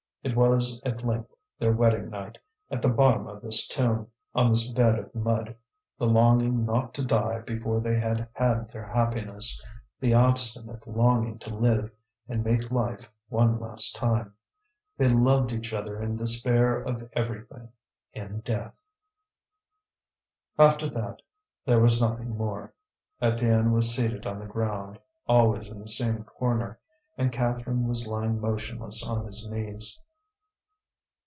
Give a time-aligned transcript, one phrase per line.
[0.23, 2.37] It was at length their wedding night,
[2.69, 5.55] at the bottom of this tomb, on this bed of mud,
[5.97, 9.65] the longing not to die before they had had their happiness,
[9.99, 11.89] the obstinate longing to live
[12.29, 14.35] and make life one last time.
[14.95, 17.69] They loved each other in despair of everything,
[18.13, 18.75] in death.
[20.59, 21.23] After that
[21.65, 22.75] there was nothing more.
[23.23, 26.77] Étienne was seated on the ground, always in the same corner,
[27.17, 29.99] and Catherine was lying motionless on his knees.